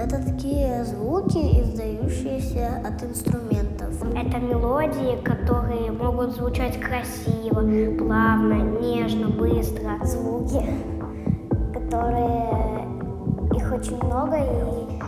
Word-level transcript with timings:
Это 0.00 0.22
такие 0.24 0.84
звуки, 0.84 1.60
издающиеся 1.60 2.80
от 2.86 3.02
инструментов. 3.02 4.00
Это 4.14 4.38
мелодии, 4.38 5.20
которые 5.24 5.90
могут 5.90 6.36
звучать 6.36 6.78
красиво, 6.80 7.62
плавно, 7.98 8.78
нежно, 8.80 9.28
быстро. 9.28 9.98
Звуки, 10.04 10.62
которые 11.74 12.86
их 13.56 13.72
очень 13.72 13.96
много, 14.04 14.36
и 14.36 15.00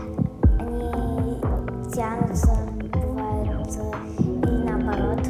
они 0.59 1.41
тянутся, 1.95 2.59
бывают, 2.93 3.69
или 4.19 4.65
наоборот. 4.69 5.23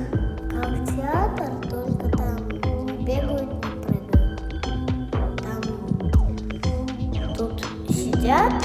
Как 0.50 0.72
театр, 0.96 1.50
только 1.68 2.08
там 2.16 2.48
не 2.86 3.04
бегают, 3.04 3.52
не 3.52 3.70
прыгают. 3.82 4.40
Там 5.42 5.60
тут 7.36 7.62
сидят, 7.90 8.59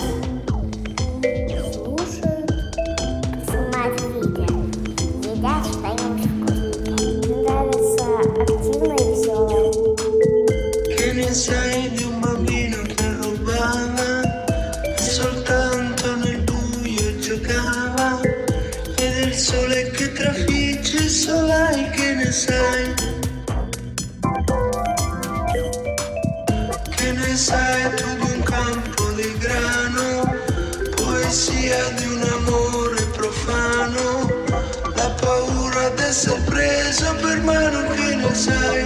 mano 37.46 37.82
che 37.94 38.16
ne 38.16 38.34
sai? 38.34 38.86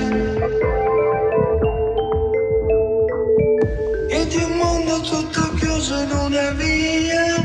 E 4.09 4.27
di 4.27 4.43
un 4.43 4.51
mondo 4.57 4.99
tutto 5.01 5.53
chiuso 5.53 5.95
in 6.01 6.11
una 6.11 6.51
via 6.51 7.35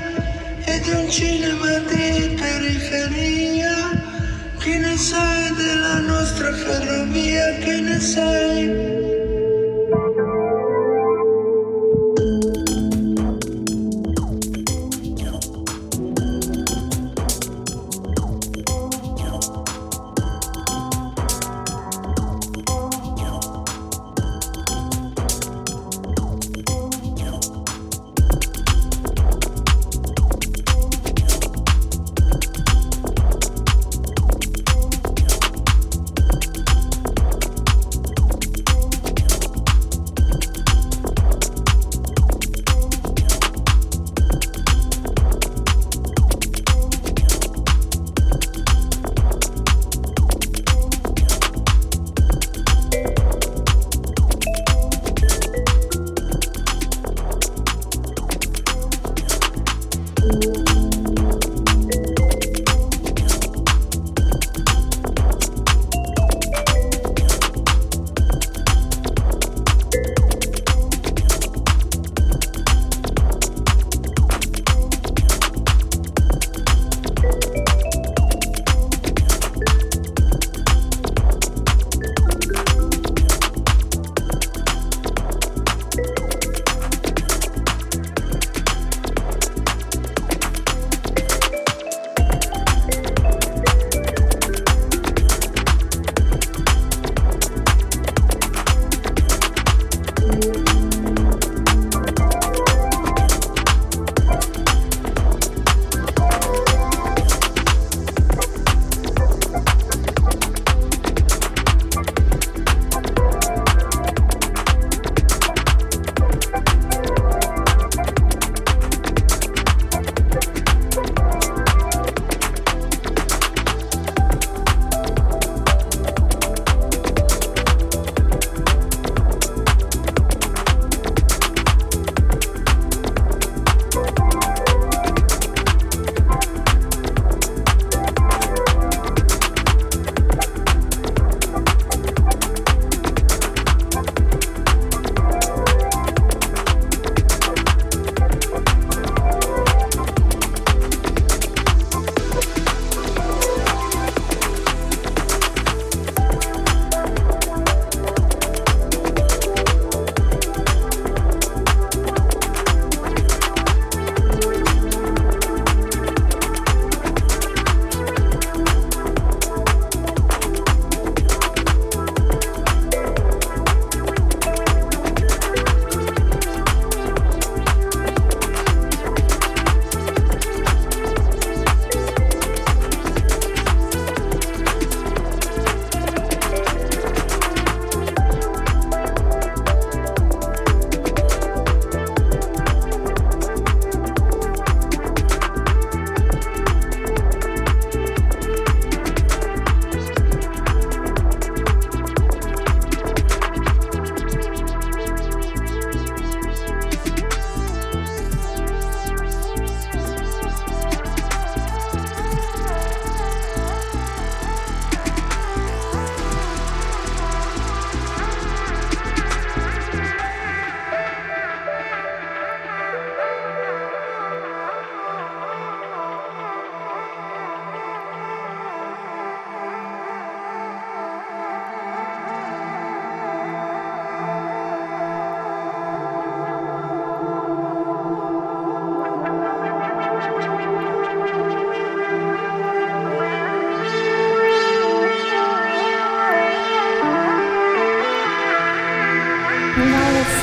E 0.64 0.80
di 0.80 0.90
un 0.90 1.08
cinema 1.08 1.78
di 1.90 2.34
periferia 2.40 3.74
Che 4.58 4.78
ne 4.78 4.96
sai 4.96 5.54
della 5.54 6.00
nostra 6.00 6.52
ferrovia? 6.52 7.58
Che 7.58 7.80
ne 7.80 8.00
sai? 8.00 8.93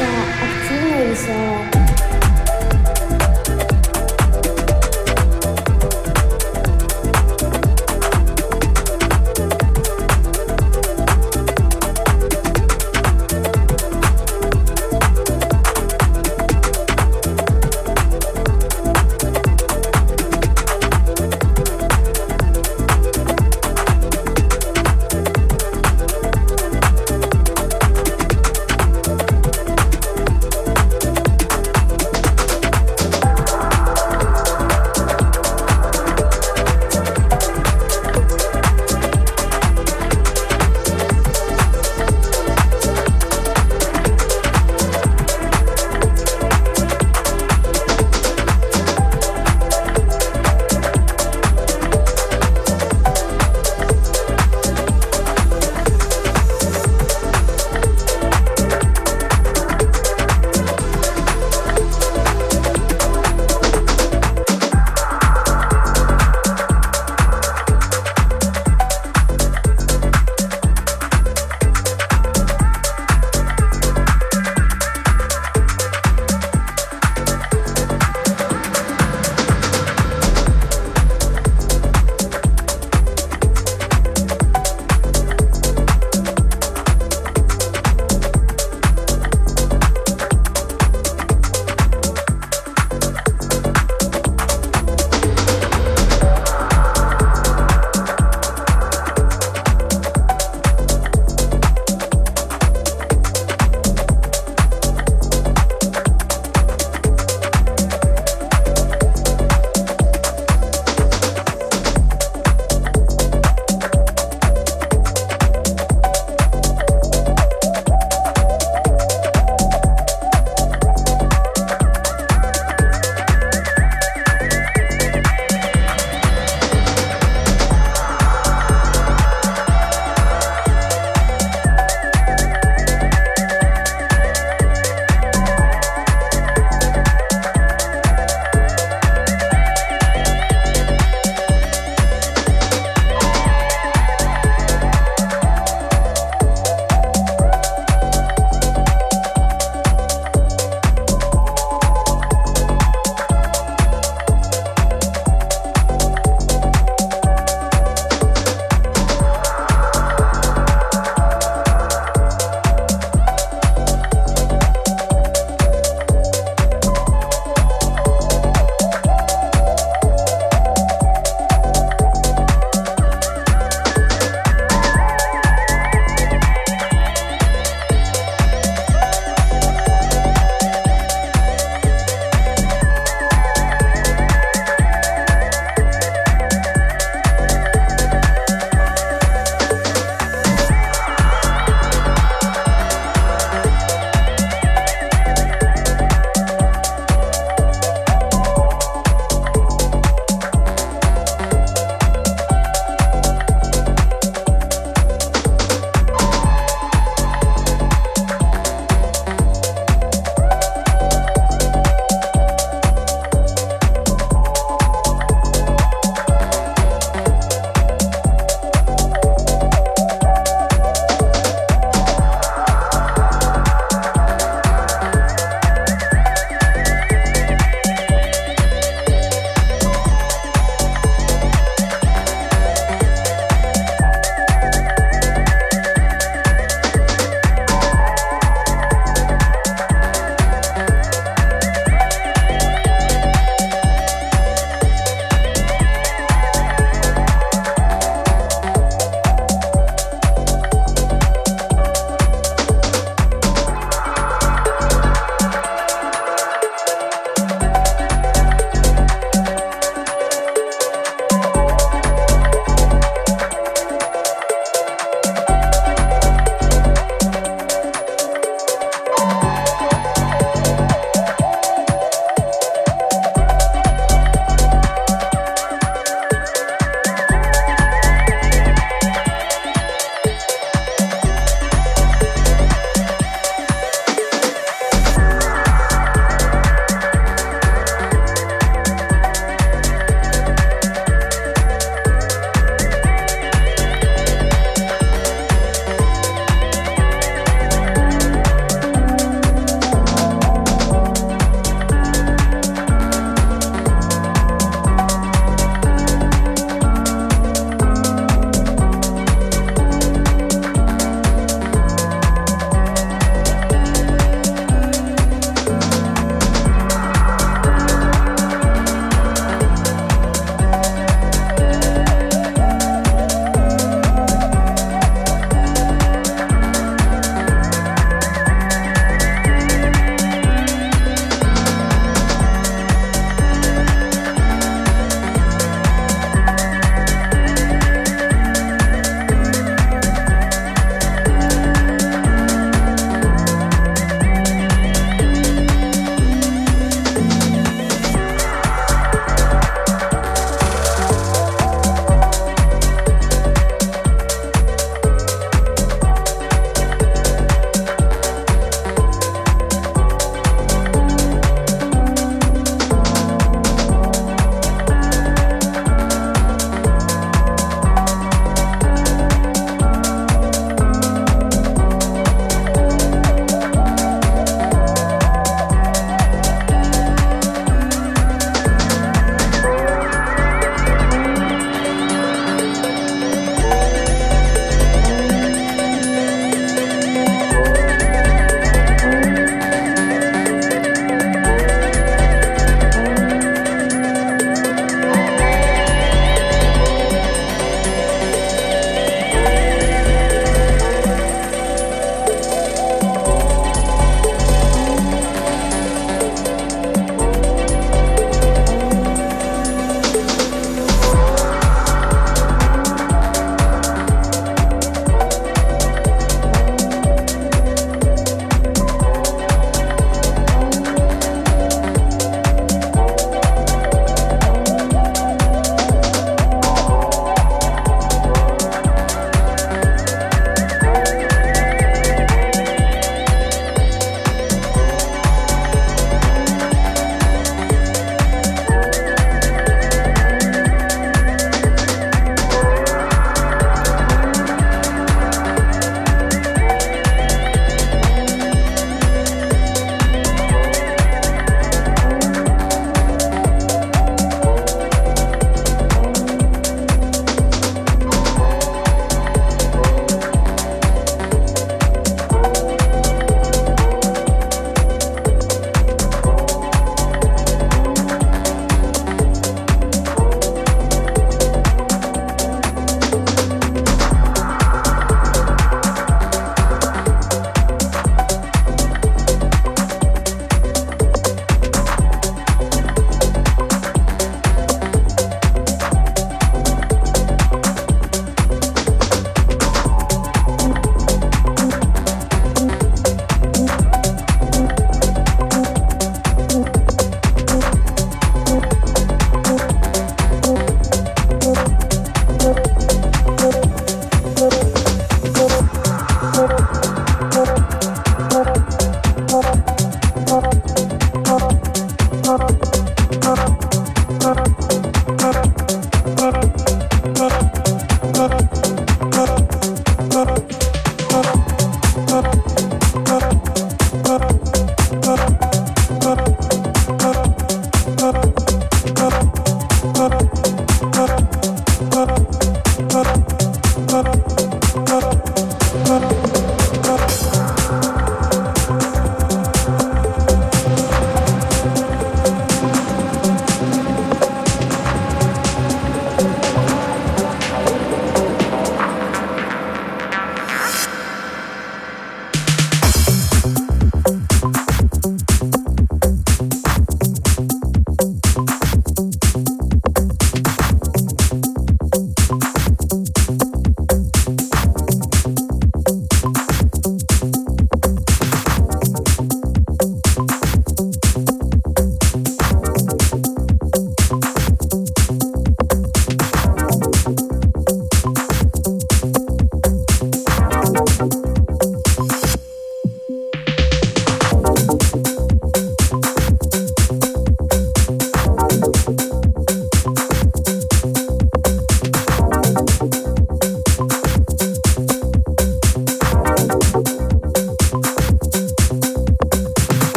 없지, 0.00 1.12
없지, 1.12 1.12
있어. 1.12 1.79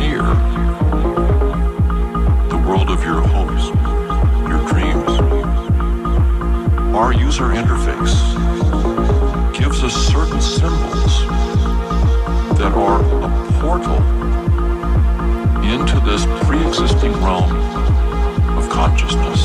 near 0.00 0.22
the 2.48 2.56
world 2.66 2.88
of 2.90 3.04
your 3.04 3.20
hopes, 3.20 3.66
your 4.48 4.60
dreams. 4.66 5.12
Our 6.96 7.12
user 7.12 7.48
interface 7.60 8.16
gives 9.52 9.84
us 9.84 9.94
certain 9.94 10.40
symbols 10.40 11.26
that 12.58 12.72
are 12.72 13.00
a 13.02 13.60
portal 13.60 14.00
into 15.62 16.00
this 16.00 16.24
pre-existing 16.46 17.12
realm 17.22 17.52
of 18.56 18.70
consciousness. 18.70 19.40